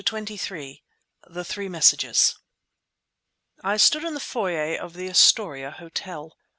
[0.03, 0.83] CHAPTER XXIII
[1.29, 2.39] THE THREE MESSAGES
[3.63, 6.33] I stood in the foyer of the Astoria Hotel.